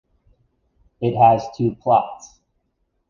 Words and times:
It 0.99 1.15
has 1.15 1.45
two 1.55 1.75
plots. 1.75 2.39